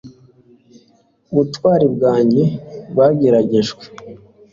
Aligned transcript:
ubutwari 1.31 1.85
bwanjye 1.95 2.43
bwageragejwe 2.91 3.83